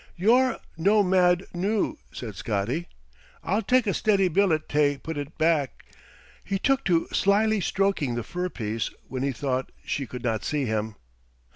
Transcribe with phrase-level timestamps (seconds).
[0.15, 2.87] "You're no mad noo?" said Scotty.
[3.43, 5.85] "I'll tak' a steady billet tae put it back."
[6.43, 10.65] He took to slyly stroking the fur piece when he thought she could not see
[10.65, 10.95] him.